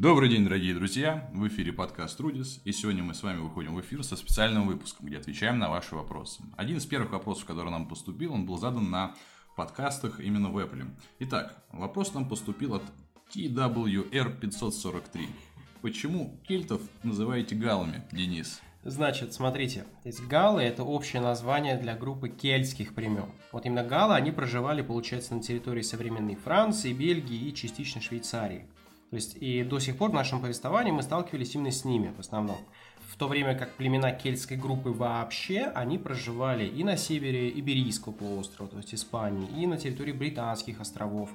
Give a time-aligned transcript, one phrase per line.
[0.00, 1.28] Добрый день, дорогие друзья!
[1.32, 5.06] В эфире подкаст Рудис, и сегодня мы с вами выходим в эфир со специальным выпуском,
[5.08, 6.40] где отвечаем на ваши вопросы.
[6.56, 9.16] Один из первых вопросов, который нам поступил, он был задан на
[9.56, 10.88] подкастах именно в Apple.
[11.18, 12.84] Итак, вопрос нам поступил от
[13.34, 15.26] TWR543.
[15.82, 18.60] Почему кельтов называете галами, Денис?
[18.84, 23.32] Значит, смотрите, то есть галы это общее название для группы кельтских племен.
[23.50, 28.68] Вот именно галы, они проживали, получается, на территории современной Франции, Бельгии и частично Швейцарии.
[29.10, 32.20] То есть и до сих пор в нашем повествовании мы сталкивались именно с ними в
[32.20, 32.58] основном.
[33.08, 38.70] В то время как племена кельтской группы вообще, они проживали и на севере Иберийского полуострова,
[38.70, 41.30] то есть Испании, и на территории Британских островов,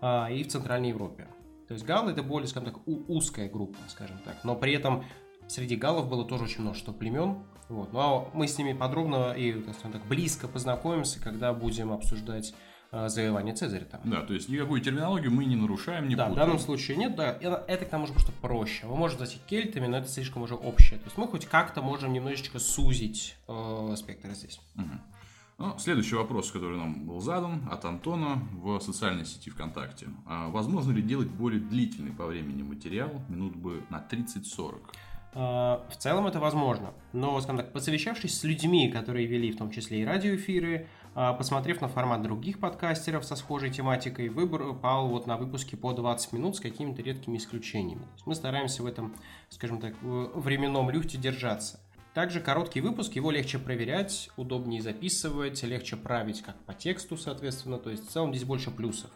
[0.00, 1.28] а, и в Центральной Европе.
[1.68, 4.42] То есть галлы это более, скажем так, узкая группа, скажем так.
[4.42, 5.04] Но при этом
[5.48, 7.44] среди галлов было тоже очень множество племен.
[7.68, 7.92] Вот.
[7.92, 12.54] Ну, а мы с ними подробно и, скажем так, близко познакомимся, когда будем обсуждать
[12.90, 14.00] завоевания Цезаря там.
[14.04, 16.32] Да, то есть никакую терминологию мы не нарушаем, не Да, путаем.
[16.32, 18.86] в данном случае нет, да, это к тому же просто проще.
[18.86, 20.98] Вы можете назвать кельтами, но это слишком уже общее.
[20.98, 24.60] То есть мы хоть как-то можем немножечко сузить э, спектр здесь.
[24.76, 24.84] Угу.
[25.58, 30.06] Ну, следующий вопрос, который нам был задан от Антона в социальной сети ВКонтакте.
[30.24, 34.76] А возможно ли делать более длительный по времени материал, минут бы на 30-40?
[35.34, 39.70] А, в целом это возможно, но, скажем так, посовещавшись с людьми, которые вели в том
[39.70, 40.86] числе и радиоэфиры,
[41.36, 46.32] посмотрев на формат других подкастеров со схожей тематикой, выбор пал вот на выпуске по 20
[46.32, 48.06] минут с какими-то редкими исключениями.
[48.24, 49.12] Мы стараемся в этом,
[49.48, 51.80] скажем так, временном люфте держаться.
[52.14, 57.78] Также короткий выпуск, его легче проверять, удобнее записывать, легче править как по тексту, соответственно.
[57.78, 59.10] То есть в целом здесь больше плюсов.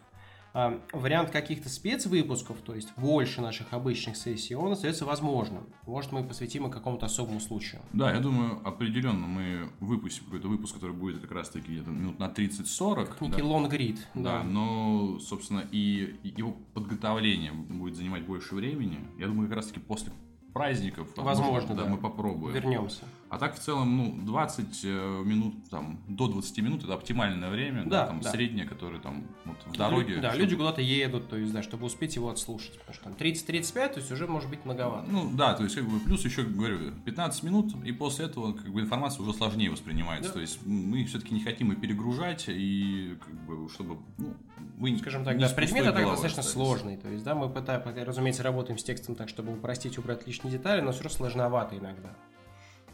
[0.55, 5.63] А, вариант каких-то спецвыпусков, то есть больше наших обычных сессий, он остается возможным.
[5.87, 7.81] Может, мы посвятим и какому-то особому случаю.
[7.91, 12.27] Да, я думаю, определенно мы выпустим какой-то выпуск, который будет как раз-таки где-то минут на
[12.27, 13.15] 30-40.
[13.21, 13.47] Некий да.
[13.47, 14.07] лонгрид.
[14.13, 18.99] Да, да, но, собственно, и его подготовление будет занимать больше времени.
[19.17, 20.13] Я думаю, как раз-таки после
[20.53, 21.07] праздников.
[21.17, 21.83] Возможно, да.
[21.83, 21.89] да.
[21.89, 22.53] Мы попробуем.
[22.53, 23.05] Вернемся.
[23.33, 27.83] А так в целом, ну, 20 э, минут, там, до 20 минут это оптимальное время,
[27.83, 28.29] да, да там, да.
[28.29, 30.17] среднее, которое там вот, в дороге.
[30.17, 30.43] Да, чтобы...
[30.43, 32.77] люди куда-то едут, то есть, да, чтобы успеть его отслушать.
[32.77, 35.09] Потому что там 30-35, то есть уже может быть многовато.
[35.09, 38.71] Ну, да, то есть, как бы, плюс еще, говорю, 15 минут, и после этого, как
[38.71, 40.29] бы, информация уже сложнее воспринимается.
[40.29, 40.33] Да.
[40.35, 44.35] То есть, мы все-таки не хотим и перегружать, и, как бы, чтобы, ну,
[44.77, 46.51] вы Скажем так, да, предмет так достаточно остались.
[46.51, 46.97] сложный.
[46.97, 50.81] То есть, да, мы пытаемся, разумеется, работаем с текстом так, чтобы упростить, убрать лишние детали,
[50.81, 52.15] но все равно сложновато иногда.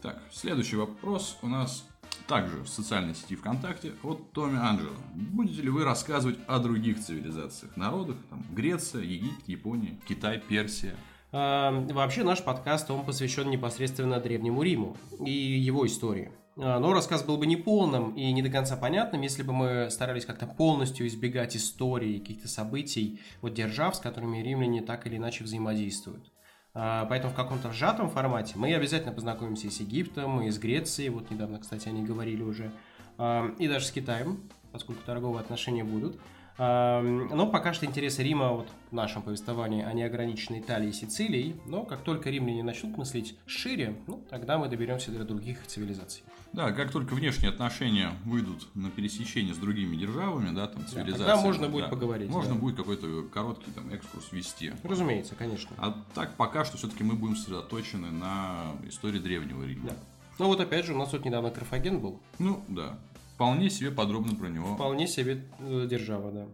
[0.02, 1.86] Так, следующий вопрос у нас
[2.26, 4.96] также в социальной сети ВКонтакте от Томми Анджело.
[5.14, 10.94] Будете ли вы рассказывать о других цивилизациях, народах, там, Греция, Египет, Япония, Китай, Персия?
[11.32, 16.32] А, вообще наш подкаст, он посвящен непосредственно Древнему Риму и его истории.
[16.56, 20.24] А, но рассказ был бы неполным и не до конца понятным, если бы мы старались
[20.24, 26.32] как-то полностью избегать истории, каких-то событий, вот держав, с которыми римляне так или иначе взаимодействуют.
[26.72, 31.10] А, поэтому в каком-то сжатом формате мы обязательно познакомимся и с Египтом, и с Грецией,
[31.10, 32.70] вот недавно, кстати, они говорили уже,
[33.18, 34.40] а, и даже с Китаем,
[34.72, 36.18] поскольку торговые отношения будут.
[36.60, 41.84] Но пока что интересы Рима вот в нашем повествовании, они ограничены Италией и Сицилией, но
[41.84, 46.22] как только римляне начнут мыслить шире, ну, тогда мы доберемся до других цивилизаций.
[46.52, 51.18] Да, как только внешние отношения выйдут на пересечение с другими державами, да, там, цивилизациями.
[51.18, 52.28] Да, тогда можно будет поговорить.
[52.28, 52.60] Можно да.
[52.60, 54.74] будет какой-то короткий там экскурс вести.
[54.82, 55.70] Разумеется, конечно.
[55.78, 59.90] А так пока что все-таки мы будем сосредоточены на истории Древнего Рима.
[59.90, 59.96] Да.
[60.38, 62.20] Ну вот опять же, у нас тут недавно Карфаген был.
[62.38, 62.98] Ну, да.
[63.40, 64.74] Вполне себе подробно про него.
[64.74, 66.46] Вполне себе э, держава, да.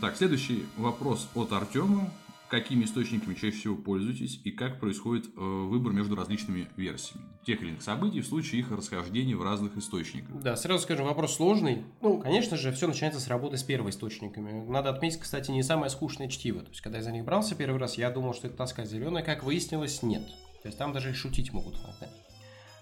[0.00, 2.10] Так, следующий вопрос от Артема
[2.48, 7.70] какими источниками чаще всего пользуетесь и как происходит э, выбор между различными версиями тех или
[7.70, 10.40] иных событий в случае их расхождения в разных источниках.
[10.40, 11.84] Да, сразу скажем, вопрос сложный.
[12.00, 14.68] Ну, конечно же, все начинается с работы с первоисточниками.
[14.68, 16.60] Надо отметить, кстати, не самое скучное чтиво.
[16.60, 19.22] То есть, когда я за них брался первый раз, я думал, что это тоска зеленая.
[19.22, 20.26] Как выяснилось, нет.
[20.62, 22.08] То есть, там даже и шутить могут иногда.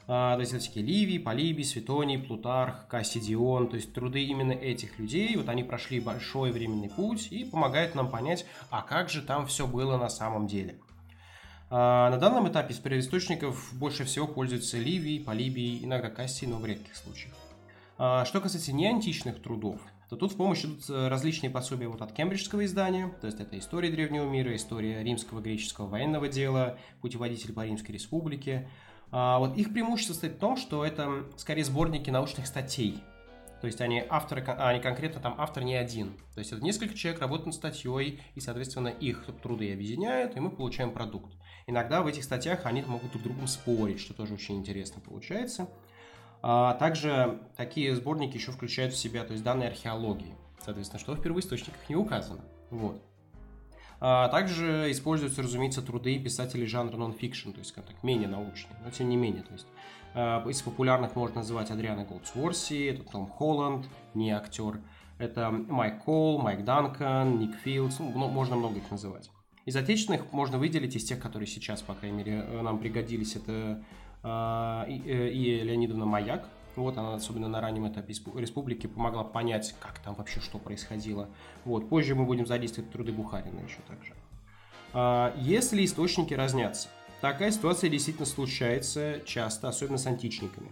[0.09, 4.99] А, то есть это всякие Ливий, Полибий, Светоний, Плутарх, Кассидион, то есть труды именно этих
[4.99, 9.47] людей, вот они прошли большой временный путь и помогают нам понять, а как же там
[9.47, 10.77] все было на самом деле.
[11.71, 16.67] А, на данном этапе из первоисточников больше всего пользуются Ливий, Полибий, иногда Кассий, но в
[16.67, 17.35] редких случаях.
[17.97, 19.81] А, что касается неантичных трудов,
[20.11, 23.59] то тут в помощь идут э, различные пособия вот от кембриджского издания, то есть это
[23.59, 28.69] история древнего мира, история римского греческого военного дела, путеводитель по Римской республике,
[29.13, 33.03] а, вот их преимущество состоит в том, что это скорее сборники научных статей.
[33.61, 36.15] То есть они авторы, а они конкретно там автор не один.
[36.35, 40.51] То есть это несколько человек работают над статьей, и, соответственно, их труды объединяют, и мы
[40.51, 41.33] получаем продукт.
[41.69, 45.69] Иногда в этих статьях они могут друг с другом спорить, что тоже очень интересно получается.
[46.41, 51.23] А также такие сборники еще включают в себя то есть данные археологии, соответственно, что в
[51.23, 52.45] первоисточниках не указано.
[52.71, 53.01] Вот.
[54.05, 58.91] А также используются, разумеется, труды писателей жанра нон-фикшн, то есть, как так, менее научные, но
[58.91, 59.69] тем не менее, то есть
[60.13, 64.81] а, из популярных можно называть Адриана Голдсворси, это Том Холланд, не актер,
[65.19, 69.31] это Майк Кол, Майк Данкан, Ник Филдс, ну, можно много их называть.
[69.67, 73.85] Из отечественных можно выделить из тех, которые сейчас, по крайней мере, э, нам пригодились, это
[74.25, 79.75] э, и, э, и Леонидовна Маяк, вот она, особенно на раннем этапе республики, помогла понять,
[79.81, 81.29] как там вообще что происходило.
[81.65, 84.15] Вот, позже мы будем задействовать труды Бухарина еще также.
[84.95, 86.89] А, если источники разнятся,
[87.21, 90.71] такая ситуация действительно случается часто, особенно с античниками.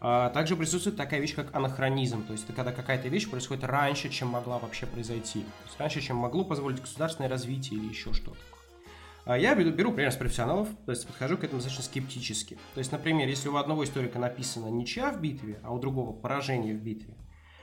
[0.00, 4.10] А, также присутствует такая вещь, как анахронизм, то есть это когда какая-то вещь происходит раньше,
[4.10, 8.36] чем могла вообще произойти, то есть раньше, чем могло позволить государственное развитие или еще что-то.
[9.24, 12.58] А я беру, беру пример с профессионалов, то есть подхожу к этому достаточно скептически.
[12.74, 16.74] То есть, например, если у одного историка написано ничья в битве, а у другого поражение
[16.74, 17.14] в битве,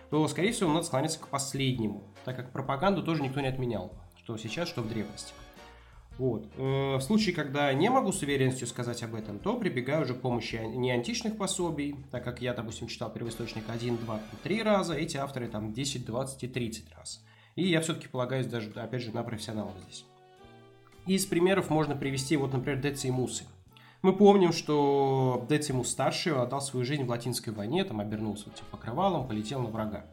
[0.09, 4.37] то, скорее всего, надо склоняться к последнему, так как пропаганду тоже никто не отменял, что
[4.37, 5.33] сейчас, что в древности.
[6.17, 6.51] Вот.
[6.57, 10.21] Э, в случае, когда не могу с уверенностью сказать об этом, то прибегаю уже к
[10.21, 15.17] помощи не античных пособий, так как я, допустим, читал первоисточник 1, 2, 3 раза, эти
[15.17, 17.23] авторы там 10, 20 и 30 раз.
[17.55, 20.05] И я все-таки полагаюсь даже, опять же, на профессионалов здесь.
[21.07, 23.45] Из примеров можно привести, вот, например, Децимусы.
[24.03, 29.27] Мы помним, что Децимус старший отдал свою жизнь в латинской войне, там обернулся типа, покрывалом,
[29.27, 30.06] полетел на врага.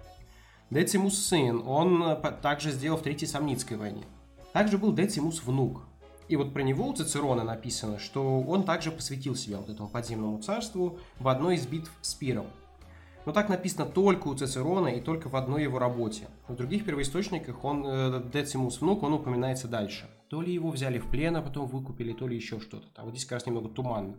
[0.71, 4.05] Децимус сын, он э, также сделал в Третьей Самницкой войне.
[4.53, 5.83] Также был Децимус внук.
[6.29, 10.43] И вот про него у Цицерона написано, что он также посвятил себя вот этому подземному
[10.43, 12.47] царству в одной из битв с Пиром.
[13.25, 16.29] Но так написано только у Цицерона и только в одной его работе.
[16.49, 20.07] В других первоисточниках он, э, Децимус внук, он упоминается дальше.
[20.31, 22.89] То ли его взяли в плен, а потом выкупили, то ли еще что-то.
[22.97, 24.19] А вот здесь как раз немного туманно.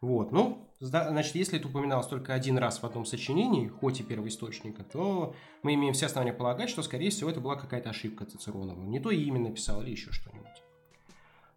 [0.00, 4.82] Вот, ну, значит, если это упоминалось только один раз в одном сочинении, хоть и первоисточника,
[4.82, 8.82] то мы имеем все основания полагать, что, скорее всего, это была какая-то ошибка Цицеронова.
[8.82, 10.62] Не то имя написал или еще что-нибудь.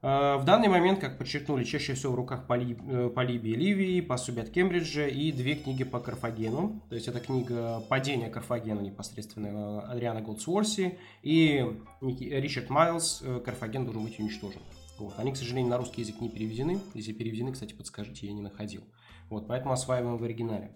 [0.06, 4.44] А, в данный момент, как подчеркнули, чаще всего в руках Поли, э, Полибии Ливии, пособие
[4.44, 6.82] от Кембриджа и две книги по Карфагену.
[6.90, 11.66] То есть это книга «Падение Карфагена» непосредственно э, Адриана Голдсворси и
[12.02, 14.60] Ричард Майлз э, «Карфаген должен быть уничтожен».
[15.00, 15.14] Вот.
[15.18, 16.82] Они, к сожалению, на русский язык не переведены.
[16.94, 18.84] Если переведены, кстати, подскажите, я не находил.
[19.30, 20.72] Вот, поэтому осваиваем в оригинале.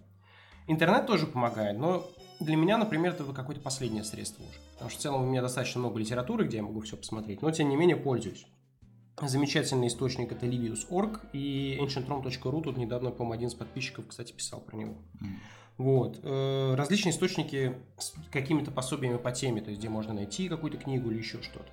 [0.68, 2.08] Интернет тоже помогает, но
[2.40, 4.60] для меня, например, это какое-то последнее средство уже.
[4.74, 7.52] Потому что в целом у меня достаточно много литературы, где я могу все посмотреть, но
[7.52, 8.48] тем не менее пользуюсь.
[9.20, 12.62] Замечательный источник это Livius.org и ancientrom.ru.
[12.62, 14.96] Тут недавно, по-моему, один из подписчиков, кстати, писал про него.
[15.20, 15.28] Mm.
[15.78, 16.20] Вот.
[16.22, 21.10] Э, различные источники с какими-то пособиями по теме, то есть где можно найти какую-то книгу
[21.10, 21.70] или еще что-то.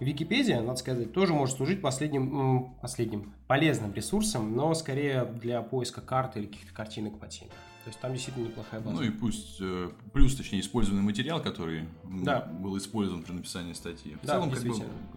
[0.00, 6.40] Википедия, надо сказать, тоже может служить последним, последним полезным ресурсом, но скорее для поиска карты
[6.40, 7.50] или каких-то картинок по теме.
[7.88, 8.96] То есть там действительно неплохая база.
[8.96, 12.40] Ну и пусть, э, плюс, точнее, использованный материал, который да.
[12.40, 14.16] был использован при написании статьи.
[14.16, 14.74] В да, целом, как бы,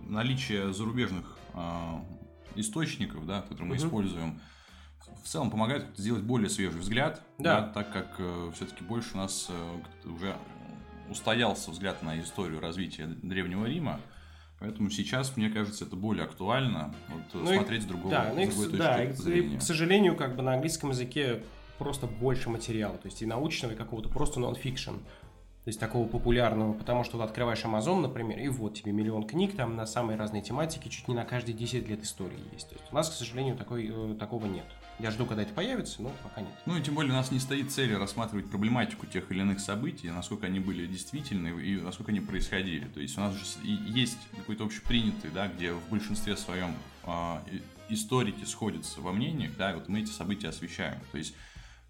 [0.08, 1.60] наличие зарубежных э,
[2.56, 3.84] источников, да, которые мы угу.
[3.84, 4.40] используем,
[5.22, 7.60] в целом помогает сделать более свежий взгляд, да.
[7.60, 10.38] Да, так как э, все-таки больше у нас э, уже
[11.10, 14.00] устоялся взгляд на историю развития Древнего Рима.
[14.62, 18.50] Поэтому сейчас, мне кажется, это более актуально вот, ну смотреть и, с другого да, ну,
[18.50, 19.56] с другой точки да, зрения.
[19.56, 21.44] И, к сожалению, как бы на английском языке
[21.82, 24.92] просто больше материала, то есть и научного, и какого-то просто нон-фикшн.
[25.64, 29.56] То есть такого популярного, потому что вот открываешь Amazon, например, и вот тебе миллион книг
[29.56, 32.70] там на самые разные тематики, чуть не на каждые 10 лет истории есть.
[32.70, 34.66] То есть у нас, к сожалению, такой, э, такого нет.
[34.98, 36.52] Я жду, когда это появится, но пока нет.
[36.66, 40.10] Ну и тем более у нас не стоит цели рассматривать проблематику тех или иных событий,
[40.10, 42.88] насколько они были действительны и насколько они происходили.
[42.88, 47.36] То есть у нас же есть какой-то общепринятый, да, где в большинстве своем э,
[47.90, 51.00] историки сходятся во мнениях, да, и вот мы эти события освещаем.
[51.12, 51.36] То есть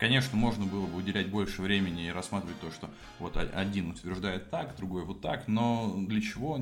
[0.02, 2.90] Конечно, можно было бы уделять больше времени и рассматривать то, что
[3.20, 6.58] вот один утверждает так, другой вот так, но для чего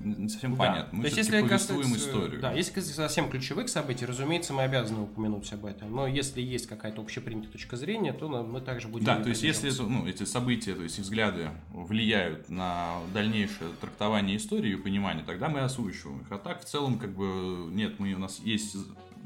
[0.00, 0.58] не совсем да.
[0.58, 0.98] понятно.
[0.98, 2.42] Мы то есть, если повествуем историю.
[2.42, 5.96] Да, если совсем ключевых событий, разумеется, мы обязаны упомянуть об этом.
[5.96, 9.06] Но если есть какая-то общепринятая точка зрения, то мы также будем.
[9.06, 14.72] Да, то есть если ну, эти события, то есть взгляды влияют на дальнейшее трактование истории
[14.72, 16.30] и понимание, тогда мы озвучиваем их.
[16.30, 18.76] А так в целом как бы нет, мы у нас есть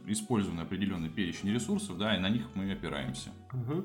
[0.06, 3.30] использованы определенный перечень ресурсов, да, и на них мы опираемся.
[3.52, 3.84] Угу.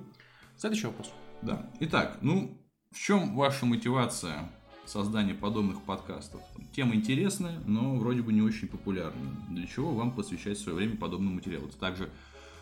[0.58, 1.12] Следующий вопрос.
[1.42, 1.70] Да.
[1.80, 2.58] Итак, ну,
[2.92, 4.50] в чем ваша мотивация
[4.86, 6.42] создания подобных подкастов?
[6.76, 9.34] Тема интересная, но вроде бы не очень популярная.
[9.50, 11.68] Для чего вам посвящать свое время подобному материалу?
[11.68, 12.10] Это также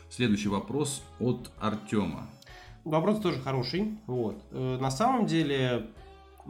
[0.09, 2.29] следующий вопрос от Артема.
[2.85, 3.97] Вопрос тоже хороший.
[4.07, 4.41] Вот.
[4.51, 5.89] Э, на самом деле,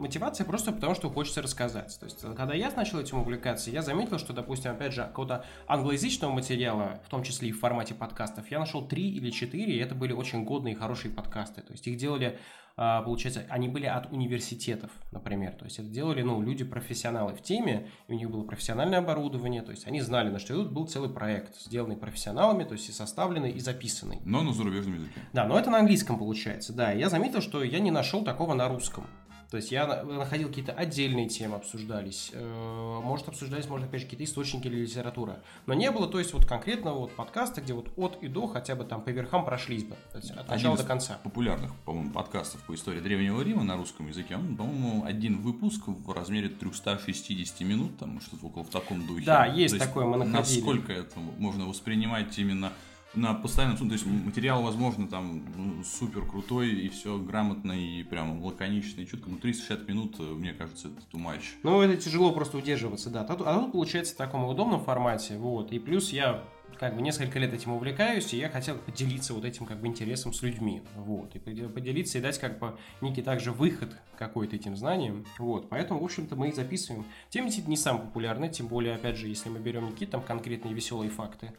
[0.00, 1.96] мотивация просто потому, что хочется рассказать.
[2.00, 6.32] То есть, когда я начал этим увлекаться, я заметил, что, допустим, опять же, какого-то англоязычного
[6.32, 9.94] материала, в том числе и в формате подкастов, я нашел три или четыре, и это
[9.94, 11.62] были очень годные и хорошие подкасты.
[11.62, 12.38] То есть, их делали
[12.82, 15.52] а, получается, они были от университетов, например.
[15.52, 19.70] То есть это делали, ну, люди-профессионалы в теме, и у них было профессиональное оборудование, то
[19.70, 20.72] есть они знали, на что идут.
[20.72, 24.20] Был целый проект, сделанный профессионалами, то есть и составленный, и записанный.
[24.24, 25.20] Но на зарубежном языке.
[25.34, 26.90] Да, но это на английском получается, да.
[26.92, 29.06] Я заметил, что я не нашел такого на русском.
[29.50, 32.30] То есть я находил какие-то отдельные темы обсуждались.
[32.32, 35.40] Э, может, обсуждались, может, опять же, какие-то источники или литература.
[35.66, 38.76] Но не было, то есть, вот конкретно вот подкаста, где вот от и до хотя
[38.76, 39.96] бы там по верхам прошлись бы.
[40.12, 41.18] То есть, от начала до конца.
[41.24, 46.12] популярных, по-моему, подкастов по истории Древнего Рима на русском языке, он, по-моему, один выпуск в
[46.12, 49.26] размере 360 минут, там что-то около в таком духе.
[49.26, 50.60] Да, есть такое, мы находили.
[50.60, 52.72] Насколько это можно воспринимать именно
[53.14, 58.42] на постоянном то есть материал, возможно, там ну, супер крутой и все грамотно и прям
[58.44, 61.42] лаконично и чутко, но 360 минут, э, мне кажется, это too much.
[61.62, 63.22] Ну, это тяжело просто удерживаться, да.
[63.22, 66.44] А тут, а тут получается в таком удобном формате, вот, и плюс я
[66.78, 70.32] как бы несколько лет этим увлекаюсь, и я хотел поделиться вот этим как бы интересом
[70.32, 75.26] с людьми, вот, и поделиться и дать как бы некий также выход какой-то этим знанием,
[75.38, 77.04] вот, поэтому, в общем-то, мы и записываем.
[77.28, 81.10] Тем не самые популярные, тем более, опять же, если мы берем какие-то там конкретные веселые
[81.10, 81.52] факты,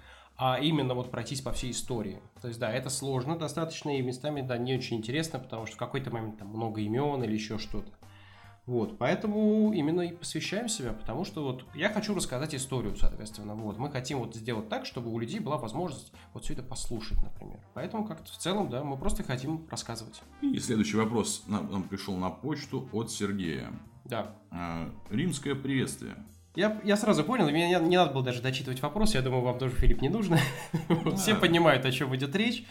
[0.44, 2.20] а именно вот пройтись по всей истории.
[2.42, 5.78] То есть, да, это сложно достаточно, и местами, да, не очень интересно, потому что в
[5.80, 7.92] какой-то момент там много имен или еще что-то.
[8.66, 13.78] Вот, поэтому именно и посвящаем себя, потому что вот я хочу рассказать историю, соответственно, вот,
[13.78, 17.60] мы хотим вот сделать так, чтобы у людей была возможность вот все это послушать, например.
[17.76, 20.24] Поэтому как-то в целом, да, мы просто хотим рассказывать.
[20.42, 23.72] И следующий вопрос нам, нам пришел на почту от Сергея.
[24.06, 24.36] Да.
[24.50, 26.16] А, римское приветствие.
[26.56, 29.58] Я, я сразу понял, мне не, не надо было даже дочитывать вопрос, я думаю, вам
[29.58, 30.40] тоже, Филипп, не нужно.
[30.90, 31.16] Да.
[31.16, 32.66] Все понимают, о чем идет речь.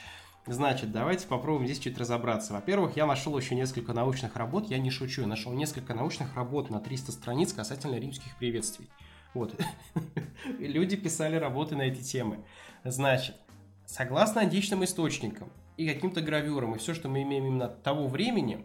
[0.47, 2.53] Значит, давайте попробуем здесь чуть разобраться.
[2.53, 6.71] Во-первых, я нашел еще несколько научных работ, я не шучу, я нашел несколько научных работ
[6.71, 8.89] на 300 страниц касательно римских приветствий.
[9.33, 9.55] Вот.
[10.59, 12.39] Люди писали работы на эти темы.
[12.85, 13.37] Значит,
[13.87, 18.65] согласно античным источникам и каким-то гравюрам, и все, что мы имеем именно того времени,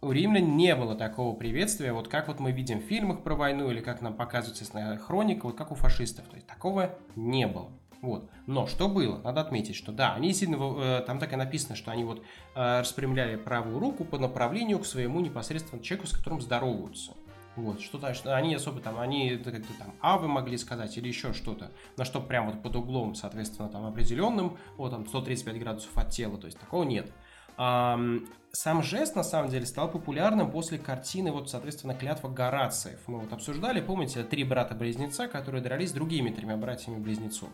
[0.00, 3.70] у римлян не было такого приветствия, вот как вот мы видим в фильмах про войну
[3.70, 6.26] или как нам показывается естественно, хроника, вот как у фашистов.
[6.26, 7.70] То есть такого не было.
[8.02, 8.30] Вот.
[8.46, 9.18] Но что было?
[9.22, 12.22] Надо отметить, что да, они сильно, э, там так и написано, что они вот
[12.54, 17.12] э, распрямляли правую руку по направлению к своему непосредственно человеку, с которым здороваются.
[17.56, 21.72] Вот, что-то, что они особо там, они как-то там авы могли сказать или еще что-то,
[21.96, 26.36] на что прям вот под углом, соответственно, там определенным, вот там 135 градусов от тела,
[26.36, 27.10] то есть такого нет.
[27.56, 33.00] Сам жест, на самом деле, стал популярным после картины, вот, соответственно, «Клятва Горациев».
[33.06, 37.50] Мы вот обсуждали, помните, три брата-близнеца, которые дрались с другими тремя братьями-близнецов.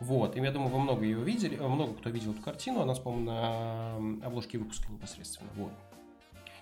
[0.00, 3.30] Вот, и я думаю, вы много ее видели, много кто видел эту картину, она, по-моему,
[3.30, 5.48] на обложке выпуска непосредственно.
[5.54, 5.72] Вот.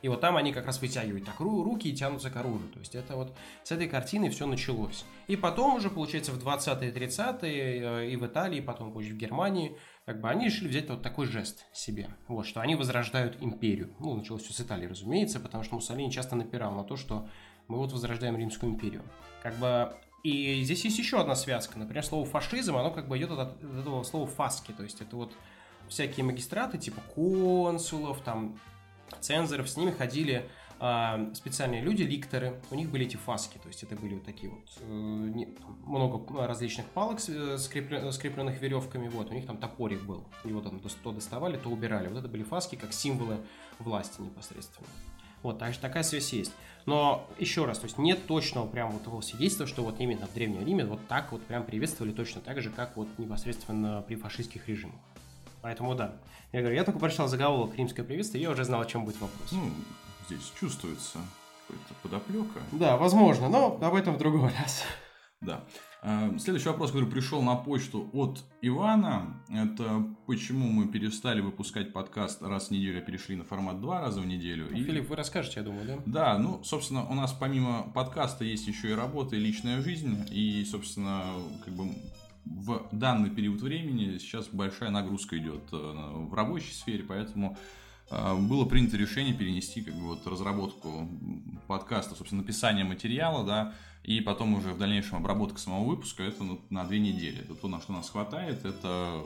[0.02, 2.70] И вот там они как раз вытягивают так руки и тянутся к оружию.
[2.70, 5.04] То есть это вот с этой картины все началось.
[5.26, 9.76] И потом уже, получается, в 20-е, 30-е э, и в Италии, потом позже в Германии,
[10.06, 12.08] как бы они решили взять вот такой жест себе.
[12.28, 13.94] Вот, что они возрождают империю.
[14.00, 17.28] Ну, началось все с Италии, разумеется, потому что Муссолини часто напирал на то, что
[17.68, 19.04] мы вот возрождаем Римскую империю.
[19.42, 21.78] Как бы и здесь есть еще одна связка.
[21.78, 24.72] Например, слово фашизм, оно как бы идет от этого слова фаски.
[24.72, 25.32] То есть это вот
[25.88, 28.58] всякие магистраты, типа консулов, там
[29.20, 30.48] цензоров, с ними ходили
[30.80, 34.50] э, специальные люди, ликторы, у них были эти фаски, то есть это были вот такие
[34.50, 40.24] вот э, много различных палок, э, скреплен, скрепленных веревками, вот, у них там топорик был,
[40.44, 43.38] вот там то доставали, то убирали, вот это были фаски как символы
[43.78, 44.88] власти непосредственно.
[45.42, 46.52] Вот, так, такая связь есть.
[46.86, 50.34] Но еще раз, то есть нет точного прям вот того свидетельства, что вот именно в
[50.34, 54.68] Древнем Риме вот так вот прям приветствовали точно так же, как вот непосредственно при фашистских
[54.68, 55.00] режимах.
[55.62, 56.16] Поэтому да.
[56.52, 59.20] Я говорю, я только прочитал заголовок «Римское приветствие», и я уже знал, о чем будет
[59.20, 59.52] вопрос.
[59.52, 59.70] Ну,
[60.26, 61.18] здесь чувствуется
[61.68, 62.60] какая-то подоплека.
[62.72, 64.84] Да, возможно, но об этом в другой раз.
[65.40, 65.64] Да.
[66.02, 72.42] А, следующий вопрос, который пришел на почту от Ивана, это почему мы перестали выпускать подкаст
[72.42, 74.68] раз в неделю, а перешли на формат два раза в неделю.
[74.70, 74.84] Ну, и...
[74.84, 75.98] Филипп, вы расскажете, я думаю, да?
[76.06, 80.64] Да, ну, собственно, у нас помимо подкаста есть еще и работа, и личная жизнь, и,
[80.64, 81.24] собственно,
[81.64, 81.94] как бы
[82.44, 87.56] в данный период времени сейчас большая нагрузка идет э, в рабочей сфере, поэтому
[88.10, 91.08] э, было принято решение перенести как бы вот разработку
[91.66, 96.60] подкаста, собственно, написание материала, да, и потом уже в дальнейшем обработка самого выпуска, это ну,
[96.70, 97.40] на две недели.
[97.42, 99.22] Это то, на что нас хватает, это,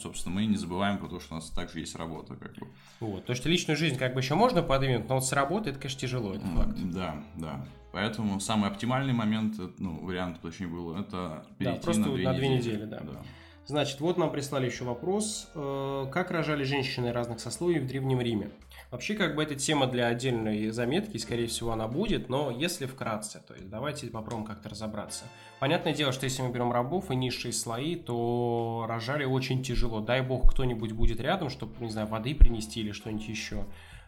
[0.00, 2.68] собственно, мы не забываем про то, что у нас также есть работа, как бы.
[3.00, 5.80] Вот, то, что личную жизнь как бы еще можно подвинуть, но вот с работы это,
[5.80, 6.78] конечно, тяжело, это факт.
[6.92, 7.66] Да, да.
[7.94, 12.32] Поэтому самый оптимальный момент, ну, вариант, точнее, был, это перейти да, просто на две на
[12.32, 12.56] недели.
[12.56, 13.00] недели да.
[13.00, 13.22] да.
[13.66, 18.50] Значит, вот нам прислали еще вопрос, э, как рожали женщины разных сословий в Древнем Риме.
[18.90, 23.40] Вообще, как бы эта тема для отдельной заметки, скорее всего, она будет, но если вкратце,
[23.46, 25.26] то есть давайте попробуем как-то разобраться.
[25.60, 30.00] Понятное дело, что если мы берем рабов и низшие слои, то рожали очень тяжело.
[30.00, 33.64] Дай бог, кто-нибудь будет рядом, чтобы, не знаю, воды принести или что-нибудь еще.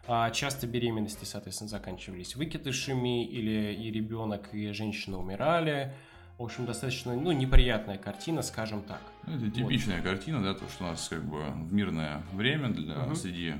[0.07, 5.93] А часто беременности, соответственно, заканчивались выкидышами, или и ребенок, и женщина умирали.
[6.37, 9.01] В общем, достаточно ну, неприятная картина, скажем так.
[9.25, 10.05] Ну, это типичная вот.
[10.05, 13.15] картина, да, то, что у нас как бы в мирное время для угу.
[13.15, 13.55] среди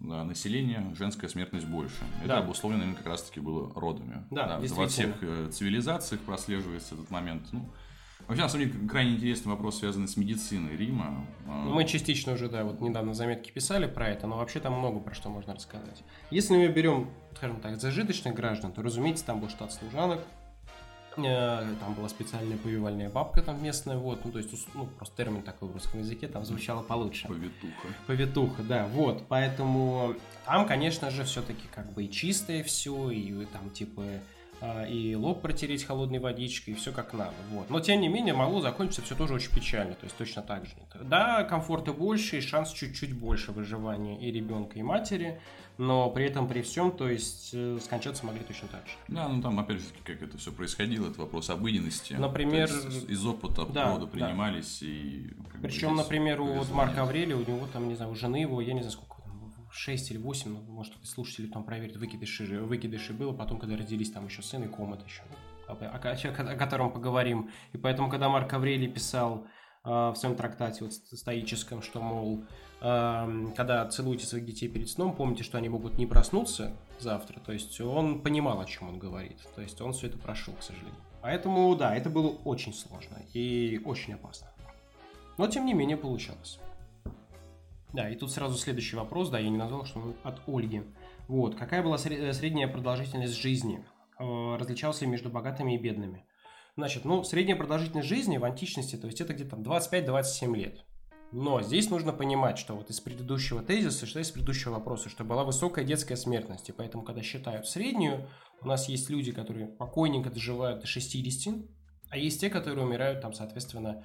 [0.00, 1.96] да, населения женская смертность больше.
[2.20, 2.38] Это да.
[2.38, 4.24] обусловлено именно как раз-таки было родами.
[4.30, 7.42] Да, да Во всех э, цивилизациях прослеживается этот момент.
[7.52, 7.68] Ну,
[8.26, 11.26] Вообще, на самом деле, крайне интересный вопрос, связанный с медициной Рима.
[11.48, 15.00] А, мы частично уже, да, вот недавно заметки писали про это, но вообще там много
[15.00, 16.02] про что можно рассказать.
[16.30, 20.20] Если мы берем, скажем так, зажиточных граждан, то, разумеется, там был штат служанок,
[21.16, 25.42] Э, там была специальная повивальная бабка там местная, вот, ну, то есть, ну, просто термин
[25.42, 27.26] такой в русском языке, там звучало получше.
[27.26, 27.88] Повитуха.
[28.06, 30.14] Повитуха, да, вот, поэтому
[30.46, 34.04] там, конечно же, все-таки как бы и чистое все, и там, типа,
[34.88, 37.34] и лоб протереть холодной водичкой, и все как надо.
[37.50, 37.70] Вот.
[37.70, 40.72] Но тем не менее могло закончиться все тоже очень печально, то есть точно так же.
[41.02, 45.40] Да, комфорта больше и шанс чуть-чуть больше выживания и ребенка, и матери,
[45.78, 48.92] но при этом при всем, то есть э, скончаться могли точно так же.
[49.08, 52.12] Да, ну там опять же как это все происходило, это вопрос обыденности.
[52.14, 52.68] Например,
[53.08, 54.86] из опыта да, рода принимались да.
[54.86, 55.26] и.
[55.62, 58.74] Причем, например, у вот Марка Аврелия, у него там, не знаю, у жены его, я
[58.74, 59.19] не знаю, сколько
[59.70, 64.26] 6 или 8, ну, может, слушатели там проверят, выкидыши, выкидыши было, потом, когда родились там
[64.26, 65.22] еще сын и комат еще,
[65.68, 67.50] о, о, о, о котором поговорим.
[67.72, 69.46] И поэтому, когда Марк Аврелий писал
[69.84, 72.44] э, в своем трактате вот, стоическом, что, мол,
[72.80, 77.40] э, когда целуете своих детей перед сном, помните, что они могут не проснуться завтра.
[77.40, 79.38] То есть он понимал, о чем он говорит.
[79.54, 80.94] То есть он все это прошел, к сожалению.
[81.22, 84.48] Поэтому, да, это было очень сложно и очень опасно.
[85.38, 86.58] Но, тем не менее, получалось.
[87.92, 90.82] Да, и тут сразу следующий вопрос, да, я не назвал, что он от Ольги.
[91.28, 93.84] Вот, какая была э, средняя продолжительность жизни?
[94.18, 96.24] Э, различался ли между богатыми и бедными?
[96.76, 100.84] Значит, ну, средняя продолжительность жизни в античности, то есть это где-то 25-27 лет.
[101.32, 105.44] Но здесь нужно понимать, что вот из предыдущего тезиса, что из предыдущего вопроса, что была
[105.44, 106.68] высокая детская смертность.
[106.68, 108.28] И поэтому, когда считают среднюю,
[108.60, 111.54] у нас есть люди, которые покойненько доживают до 60,
[112.10, 114.04] а есть те, которые умирают там, соответственно,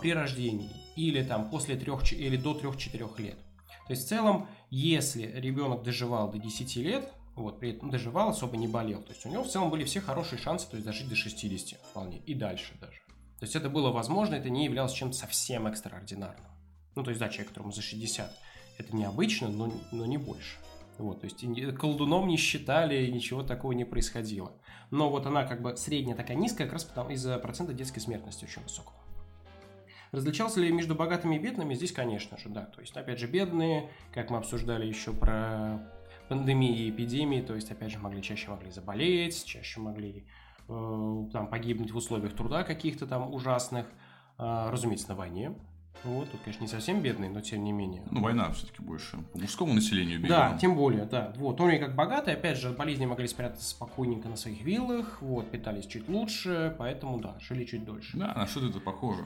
[0.00, 3.38] при рождении или там после трех или до 3-4 лет.
[3.86, 8.56] То есть в целом, если ребенок доживал до 10 лет, вот, при этом доживал, особо
[8.56, 11.08] не болел, то есть у него в целом были все хорошие шансы, то есть дожить
[11.08, 13.00] до 60 вполне, и дальше даже.
[13.40, 16.46] То есть это было возможно, это не являлось чем-то совсем экстраординарным.
[16.94, 18.30] Ну, то есть, да, человек, которому за 60,
[18.78, 20.58] это необычно, но, но не больше.
[20.98, 21.44] Вот, то есть
[21.78, 24.52] колдуном не считали, ничего такого не происходило.
[24.90, 28.44] Но вот она как бы средняя такая низкая, как раз потому из-за процента детской смертности
[28.44, 28.94] очень высокого.
[30.12, 31.74] Различался ли между богатыми и бедными?
[31.74, 32.66] Здесь, конечно же, да.
[32.66, 35.80] То есть, опять же, бедные, как мы обсуждали еще про
[36.28, 40.26] пандемии и эпидемии, то есть, опять же, могли чаще могли заболеть, чаще могли
[40.68, 43.86] э, там погибнуть в условиях труда каких-то там ужасных,
[44.38, 45.54] э, разумеется, на войне.
[46.04, 48.02] Вот, тут, конечно, не совсем бедный, но тем не менее.
[48.10, 50.30] Ну, война все-таки больше по мужскому населению бедным.
[50.30, 51.32] Да, тем более, да.
[51.36, 55.86] Вот, он как богатый, опять же, болезни могли спрятаться спокойненько на своих виллах, вот, питались
[55.86, 58.16] чуть лучше, поэтому, да, жили чуть дольше.
[58.18, 59.24] Да, на что-то это похоже.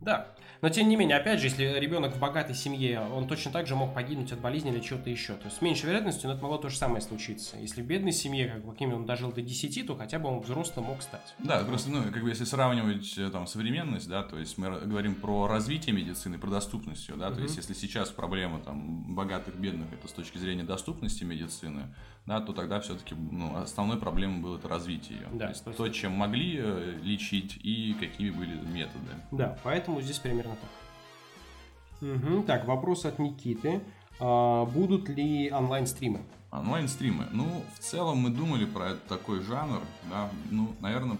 [0.00, 0.28] Да.
[0.62, 3.74] Но тем не менее, опять же, если ребенок в богатой семье, он точно так же
[3.74, 5.34] мог погибнуть от болезни или чего-то еще.
[5.34, 7.56] То есть с меньшей вероятностью, но это могло то же самое случиться.
[7.56, 10.86] Если в бедной семье, как каким он дожил до 10, то хотя бы он взрослым
[10.86, 11.34] мог стать.
[11.38, 15.14] Да, просто, ну, как бы если сравнивать э, там современность, да, то есть мы говорим
[15.14, 17.36] про развитие медицины, про доступность да, угу.
[17.36, 21.94] то есть если сейчас проблема там богатых, бедных, это с точки зрения доступности медицины,
[22.26, 25.28] да, то тогда все-таки ну, основной проблемой было это развитие ее.
[25.32, 29.10] Да, то есть то, чем могли э, лечить и какими были методы.
[29.30, 32.08] Да, поэтому здесь примерно так.
[32.08, 32.42] Угу.
[32.44, 33.80] Так, вопрос от Никиты.
[34.20, 36.20] А, будут ли онлайн-стримы?
[36.50, 37.26] Онлайн-стримы.
[37.32, 39.80] Ну, в целом мы думали про такой жанр,
[40.10, 41.16] да, ну, наверное,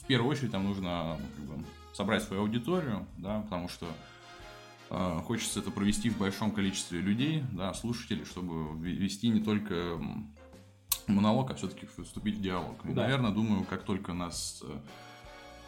[0.00, 3.86] в первую очередь там нужно как бы, собрать свою аудиторию, да, потому что
[5.24, 9.98] хочется это провести в большом количестве людей, да, слушателей, чтобы вести не только
[11.06, 12.76] монолог, а все-таки вступить в диалог.
[12.84, 13.02] И, да.
[13.02, 14.62] наверное, думаю, как только у нас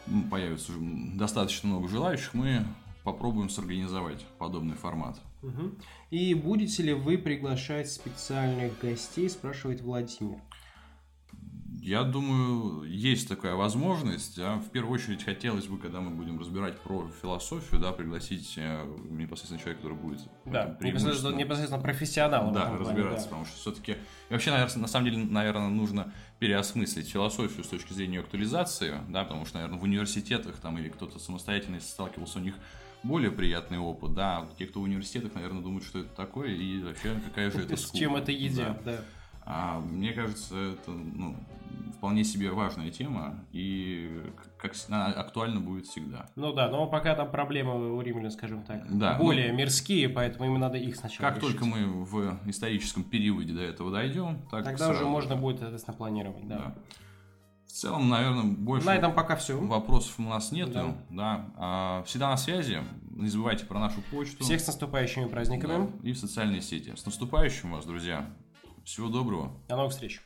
[0.07, 2.65] э, появится достаточно много желающих, мы
[3.03, 5.19] попробуем сорганизовать подобный формат.
[5.41, 5.75] Угу.
[6.11, 10.39] И будете ли вы приглашать специальных гостей, спрашивает Владимир.
[11.85, 14.37] Я думаю, есть такая возможность.
[14.37, 14.55] Да.
[14.55, 19.59] В первую очередь хотелось бы, когда мы будем разбирать про философию, да, пригласить э, непосредственно
[19.59, 22.55] человека, который будет да, непосредственно, непосредственно профессионалом.
[22.55, 23.29] Да, разбираться, да.
[23.29, 23.91] потому что все-таки...
[23.91, 29.23] И вообще, наверное, на самом деле, наверное, нужно переосмыслить философию с точки зрения актуализации, да,
[29.23, 32.55] потому что, наверное, в университетах там или кто-то самостоятельно сталкивался, у них
[33.03, 34.39] более приятный опыт, да.
[34.39, 37.77] Вот те, кто в университетах, наверное, думают, что это такое, и вообще какая же это
[37.77, 38.93] С чем это едят, Да.
[38.93, 39.01] да.
[39.45, 41.35] А мне кажется, это ну,
[41.97, 44.23] вполне себе важная тема, и
[44.57, 46.29] как она актуальна будет всегда.
[46.35, 50.59] Ну да, но пока там проблемы у римлян, скажем так, Да, более мирские, поэтому им
[50.59, 51.51] надо их сначала Как решить.
[51.59, 55.09] только мы в историческом периоде до этого дойдем, так Тогда уже сразу.
[55.09, 56.57] можно будет, соответственно, планировать, да.
[56.57, 56.75] Да.
[57.67, 59.57] В целом, наверное, больше На этом пока все.
[59.59, 60.71] вопросов у нас нету.
[60.73, 60.95] Да.
[61.09, 61.45] Да.
[61.57, 62.79] А, всегда на связи.
[63.11, 64.43] Не забывайте про нашу почту.
[64.43, 65.89] Всех с наступающими праздниками.
[66.01, 66.93] Да, и в социальные сети.
[66.95, 68.25] С наступающим вас, друзья.
[68.85, 69.51] Всего доброго.
[69.67, 70.21] До новых встреч.